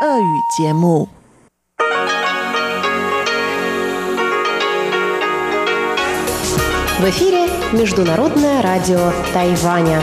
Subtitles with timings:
[0.00, 1.08] В
[7.08, 10.00] эфире Международное радио Тайваня.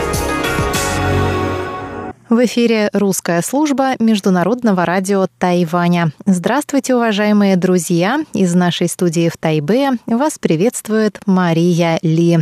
[2.28, 6.12] В эфире русская служба Международного радио Тайваня.
[6.26, 8.20] Здравствуйте, уважаемые друзья!
[8.34, 12.40] Из нашей студии в Тайбе вас приветствует Мария Ли.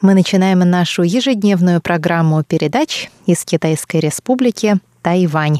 [0.00, 5.58] Мы начинаем нашу ежедневную программу передач из Китайской Республики Тайвань.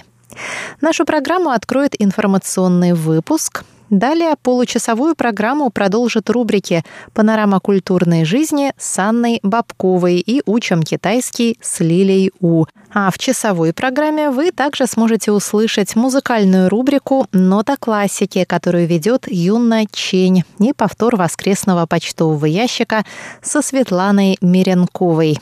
[0.80, 3.64] Нашу программу откроет информационный выпуск.
[3.90, 6.82] Далее получасовую программу продолжит рубрики
[7.12, 12.64] «Панорама культурной жизни» с Анной Бабковой и «Учим китайский» с Лилей У.
[12.92, 19.84] А в часовой программе вы также сможете услышать музыкальную рубрику «Нота классики», которую ведет Юна
[19.92, 23.04] Чень и повтор воскресного почтового ящика
[23.42, 25.38] со Светланой Миренковой.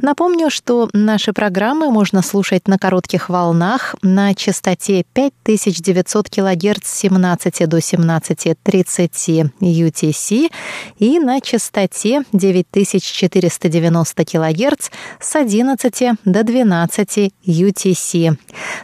[0.00, 7.68] Напомню, что наши программы можно слушать на коротких волнах на частоте 5900 кГц с 17
[7.68, 10.50] до 17.30 UTC
[10.98, 18.36] и на частоте 9490 кГц с 11 до 12 UTC.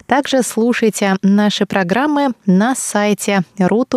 [0.06, 3.94] Также слушайте наши программы на сайте ru.rti.org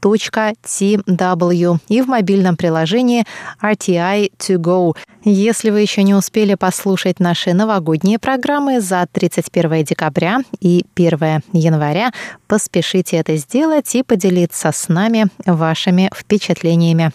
[0.00, 3.24] tw и в мобильном приложении
[3.62, 4.96] RTI To Go.
[5.24, 12.12] Если вы еще не успели послушать наши новогодние программы за 31 декабря и 1 января,
[12.46, 17.10] поспешите это сделать и поделиться с нами вашими впечатлениями.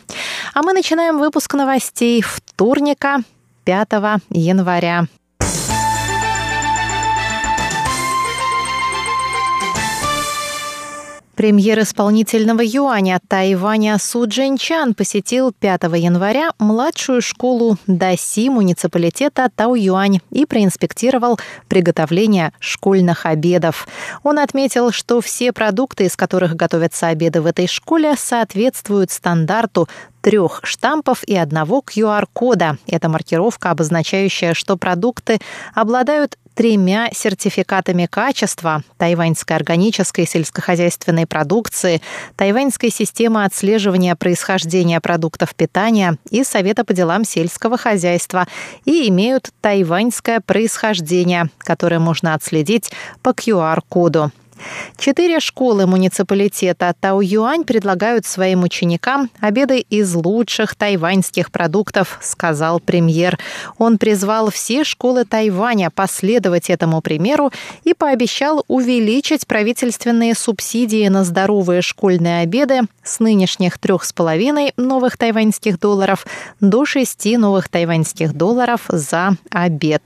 [0.53, 3.19] А мы начинаем выпуск новостей вторника,
[3.65, 3.89] 5
[4.29, 5.07] января.
[11.43, 20.45] Премьер исполнительного юаня Тайваня Су Джинчан посетил 5 января младшую школу Даси муниципалитета Тау-Юань и
[20.45, 23.89] проинспектировал приготовление школьных обедов.
[24.23, 29.89] Он отметил, что все продукты, из которых готовятся обеды в этой школе, соответствуют стандарту
[30.21, 32.77] трех штампов и одного QR-кода.
[32.87, 35.39] Это маркировка, обозначающая, что продукты
[35.75, 42.01] обладают тремя сертификатами качества тайваньской органической сельскохозяйственной продукции,
[42.35, 48.47] тайваньской системы отслеживания происхождения продуктов питания и Совета по делам сельского хозяйства
[48.85, 52.91] и имеют тайваньское происхождение, которое можно отследить
[53.21, 54.31] по QR-коду.
[54.97, 63.37] Четыре школы муниципалитета Тау-Юань предлагают своим ученикам обеды из лучших тайваньских продуктов, сказал премьер.
[63.77, 67.51] Он призвал все школы Тайваня последовать этому примеру
[67.83, 75.17] и пообещал увеличить правительственные субсидии на здоровые школьные обеды с нынешних трех с половиной новых
[75.17, 76.25] тайваньских долларов
[76.59, 80.01] до шести новых тайваньских долларов за обед.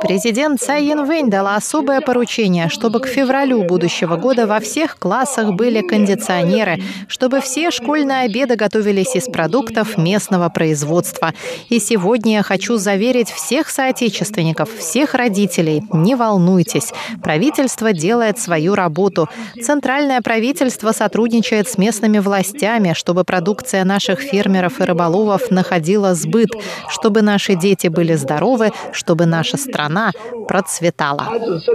[0.00, 5.52] Президент Цай Янвэнь дала особое особое поручение, чтобы к февралю будущего года во всех классах
[5.52, 11.32] были кондиционеры, чтобы все школьные обеды готовились из продуктов местного производства.
[11.68, 16.92] И сегодня я хочу заверить всех соотечественников, всех родителей, не волнуйтесь,
[17.22, 19.28] правительство делает свою работу.
[19.62, 26.50] Центральное правительство сотрудничает с местными властями, чтобы продукция наших фермеров и рыболовов находила сбыт,
[26.88, 30.12] чтобы наши дети были здоровы, чтобы наша страна
[30.48, 31.28] процветала.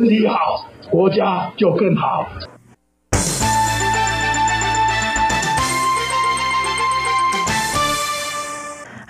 [0.07, 2.27] 身体好，国家就更好。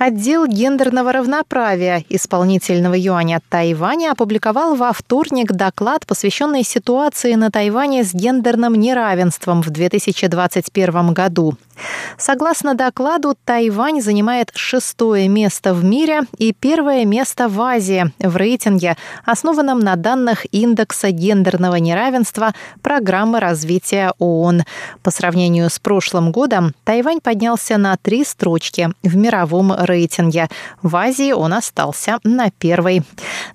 [0.04, 8.12] Отдел гендерного равноправия исполнительного юаня Тайваня опубликовал во вторник доклад, посвященный ситуации на Тайване с
[8.12, 11.54] гендерным неравенством в 2021 году.
[12.17, 18.97] Согласно докладу, Тайвань занимает шестое место в мире и первое место в Азии в рейтинге,
[19.25, 24.63] основанном на данных индекса гендерного неравенства программы развития ООН.
[25.03, 30.47] По сравнению с прошлым годом, Тайвань поднялся на три строчки в мировом рейтинге.
[30.81, 33.03] В Азии он остался на первой.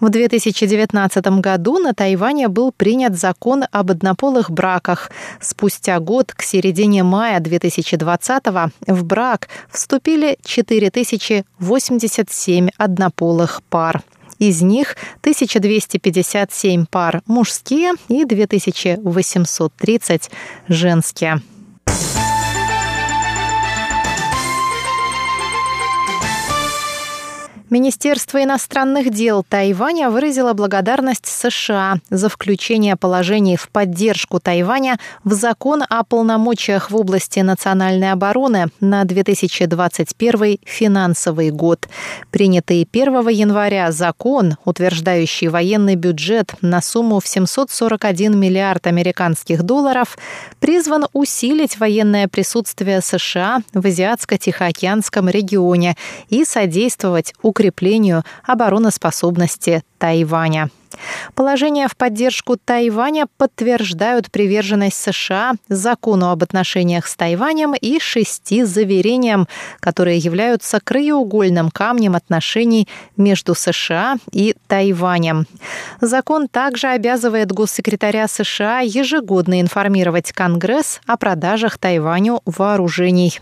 [0.00, 5.10] В 2019 году на Тайване был принят закон об однополых браках.
[5.40, 8.44] Спустя год, к середине мая 2020
[8.86, 14.02] в брак вступили 4087 однополых пар.
[14.38, 20.30] Из них 1257 пар мужские и 2830
[20.68, 21.42] женские.
[27.70, 35.82] Министерство иностранных дел Тайваня выразило благодарность США за включение положений в поддержку Тайваня в закон
[35.86, 41.88] о полномочиях в области национальной обороны на 2021 финансовый год.
[42.30, 50.16] Принятый 1 января закон, утверждающий военный бюджет на сумму в 741 миллиард американских долларов,
[50.58, 55.98] призван усилить военное присутствие США в Азиатско-Тихоокеанском регионе
[56.30, 60.70] и содействовать укреплению укреплению обороноспособности Тайваня.
[61.34, 69.48] Положения в поддержку Тайваня подтверждают приверженность США закону об отношениях с Тайванем и шести заверениям,
[69.80, 75.46] которые являются краеугольным камнем отношений между США и Тайванем.
[76.00, 83.40] Закон также обязывает госсекретаря США ежегодно информировать Конгресс о продажах Тайваню вооружений.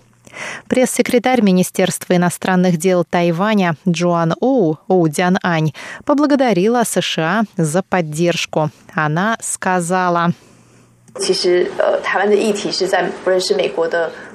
[0.68, 5.72] Пресс-секретарь Министерства иностранных дел Тайваня Джоан Оу, Оу Дян Ань,
[6.04, 8.70] поблагодарила США за поддержку.
[8.94, 10.32] Она сказала,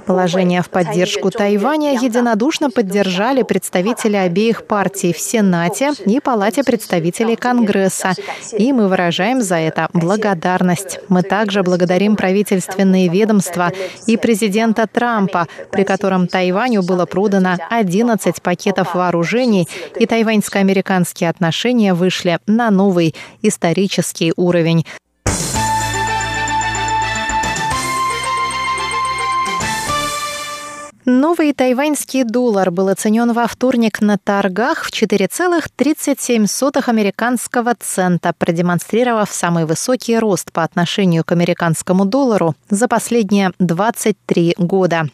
[0.05, 8.13] Положение в поддержку Тайваня единодушно поддержали представители обеих партий в Сенате и Палате представителей Конгресса,
[8.57, 10.99] и мы выражаем за это благодарность.
[11.07, 13.71] Мы также благодарим правительственные ведомства
[14.07, 19.67] и президента Трампа, при котором Тайваню было продано 11 пакетов вооружений,
[19.99, 24.85] и тайваньско-американские отношения вышли на новый исторический уровень.
[31.05, 39.65] Новый тайваньский доллар был оценен во вторник на торгах в 4,37 американского цента, продемонстрировав самый
[39.65, 45.07] высокий рост по отношению к американскому доллару за последние 23 года.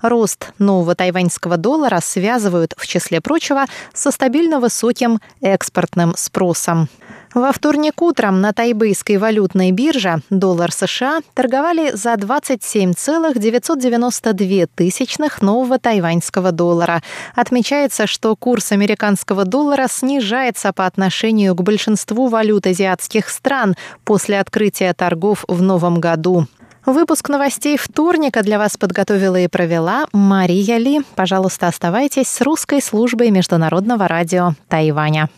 [0.00, 6.88] Рост нового тайваньского доллара связывают, в числе прочего, со стабильно высоким экспортным спросом.
[7.34, 16.52] Во вторник утром на тайбэйской валютной бирже доллар США торговали за 27,992 тысячных нового тайваньского
[16.52, 17.02] доллара.
[17.34, 24.94] Отмечается, что курс американского доллара снижается по отношению к большинству валют азиатских стран после открытия
[24.94, 26.46] торгов в новом году.
[26.86, 31.00] Выпуск новостей вторника для вас подготовила и провела Мария Ли.
[31.16, 35.28] Пожалуйста, оставайтесь с русской службой международного радио Тайваня.